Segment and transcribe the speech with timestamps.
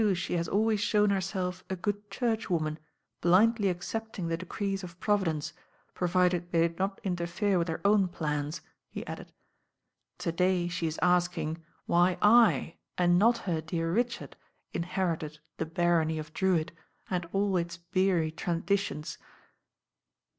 [0.01, 2.79] "Hitherto she has always shown herself a good churchwoman,
[3.21, 5.53] blindly accepting the decrees of Providence,
[5.93, 9.31] provided they did not interfere with her own plans," he added.
[10.17, 14.35] "To^lay she is asking why I and not her dear Richard
[14.73, 16.71] inherited the barony of Drewitt
[17.11, 19.19] and all its beery traditions."